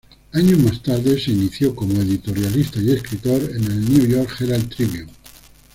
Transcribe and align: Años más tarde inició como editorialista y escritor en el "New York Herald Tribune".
Años 0.33 0.57
más 0.57 0.81
tarde 0.81 1.21
inició 1.27 1.75
como 1.75 2.01
editorialista 2.01 2.79
y 2.81 2.89
escritor 2.89 3.39
en 3.51 3.63
el 3.65 3.85
"New 3.87 4.07
York 4.07 4.35
Herald 4.39 4.67
Tribune". 4.75 5.11